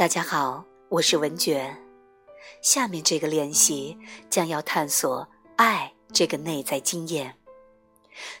[0.00, 1.76] 大家好，我是文娟。
[2.62, 3.98] 下面这个练习
[4.30, 7.36] 将要探索爱这个内在经验。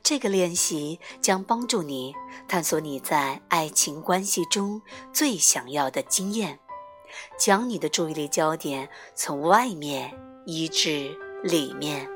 [0.00, 2.14] 这个练习将帮助你
[2.46, 4.80] 探索你在爱情关系中
[5.12, 6.60] 最想要的经验，
[7.36, 10.16] 将你的注意力焦点从外面
[10.46, 11.12] 移至
[11.42, 12.08] 里面。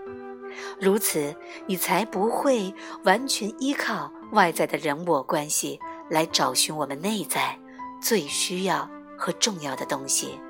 [0.80, 1.34] 如此，
[1.66, 2.72] 你才不会
[3.02, 7.58] 完全依靠外在的人我关系来找寻我们内在
[8.00, 8.88] 最需要
[9.22, 10.40] 和重要的东西。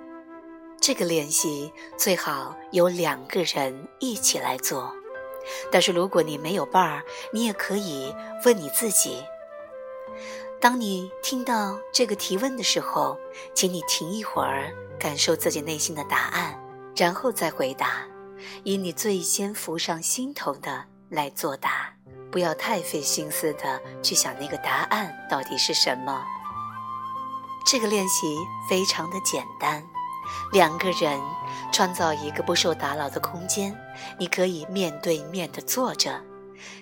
[0.80, 4.90] 这个练习最好有两个人一起来做，
[5.70, 7.02] 但是如果你没有伴儿，
[7.34, 8.14] 你也可以
[8.46, 9.22] 问你自己。
[10.58, 13.18] 当你听到这个提问的时候，
[13.52, 16.58] 请你停一会儿，感受自己内心的答案，
[16.96, 18.06] 然后再回答。
[18.64, 21.94] 以你最先浮上心头的来作答，
[22.30, 26.24] 不要太费心思的去想那个答案到底是什么。
[27.64, 28.36] 这个练习
[28.68, 29.82] 非常的简单，
[30.52, 31.20] 两个人
[31.72, 33.76] 创造一个不受打扰的空间，
[34.18, 36.20] 你可以面对面的坐着，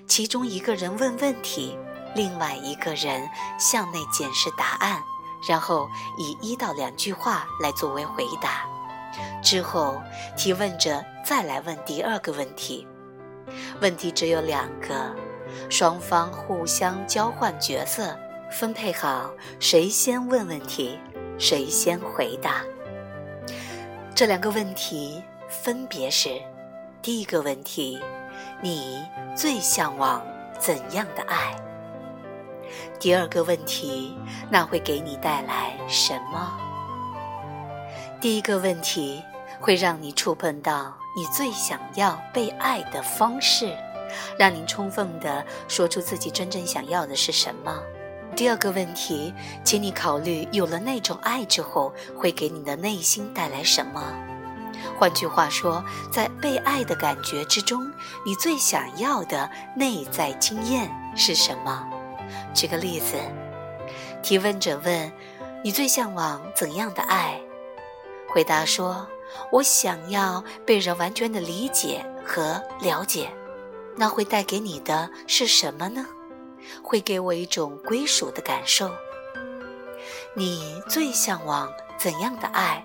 [0.06, 1.78] 其中一个人问问题，
[2.14, 5.02] 另外一个人向内检视答案，
[5.48, 5.88] 然后
[6.19, 8.64] 以一到两句话来作为回答。
[9.42, 10.00] 之后，
[10.36, 12.86] 提问者再来问第二个问题。
[13.80, 15.14] 问题只有两个，
[15.69, 18.16] 双方互相交换角色，
[18.50, 20.98] 分配好谁先问问题，
[21.38, 22.62] 谁先回答。
[24.14, 26.30] 这两个问题分别是：
[27.00, 27.98] 第一个问题，
[28.60, 29.02] 你
[29.36, 30.22] 最向往
[30.58, 31.56] 怎样的爱？
[32.98, 34.16] 第二个问题，
[34.50, 36.58] 那会给你带来什么？
[38.20, 39.22] 第一个问题
[39.60, 43.74] 会让你触碰到你最想要被爱的方式，
[44.36, 47.80] 让您充分的说出自己真正想要的是什么。
[48.41, 54.02] 第二个问题，请你考虑有了那种爱之后会给你的内心带来什么。
[54.98, 57.92] 换句话说，在被爱的感觉之中，
[58.25, 61.87] 你最想要的内在经验是什么？
[62.54, 63.14] 举个例子，
[64.22, 65.12] 提问者问
[65.62, 67.38] ：“你最向往怎样的爱？”
[68.32, 69.06] 回答说
[69.53, 73.31] ：“我想要被人完全的理解和了解，
[73.98, 76.06] 那会带给你的是什么呢？
[76.82, 78.91] 会给我一种归属的感受。
[80.34, 82.84] 你最向往怎样的爱？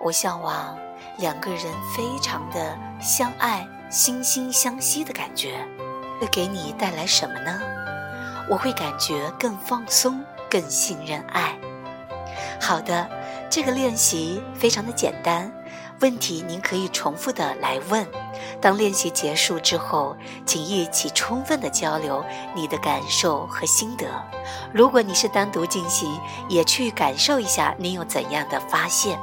[0.00, 0.78] 我向往
[1.18, 5.66] 两个人非常的相爱、惺惺相惜的感觉，
[6.20, 7.60] 会给你带来什么呢？
[8.48, 11.58] 我会感觉更放松、更信任爱。
[12.60, 13.08] 好的。”
[13.50, 15.50] 这个练习非常的简单，
[16.00, 18.06] 问题您可以重复的来问。
[18.60, 20.16] 当练习结束之后，
[20.46, 24.06] 请一起充分的交流你的感受和心得。
[24.72, 26.08] 如果你是单独进行，
[26.48, 29.18] 也去感受一下你有怎样的发现。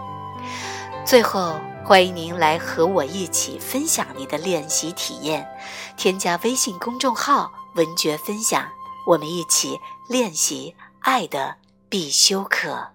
[1.06, 5.48] 最后，欢迎您来和我一起分享你的练习体验。
[5.96, 8.68] 添加微信公众号“文觉分享”，
[9.06, 11.56] 我们一起练习爱的
[11.90, 12.95] 必修课。